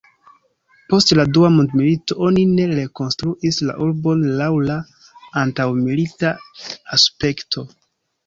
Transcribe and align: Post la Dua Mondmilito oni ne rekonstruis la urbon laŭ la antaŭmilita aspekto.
Post 0.91 1.11
la 1.17 1.23
Dua 1.37 1.49
Mondmilito 1.57 2.15
oni 2.29 2.45
ne 2.53 2.63
rekonstruis 2.71 3.59
la 3.69 3.75
urbon 3.87 4.23
laŭ 4.41 4.49
la 4.71 4.77
antaŭmilita 5.43 6.31
aspekto. 6.99 7.67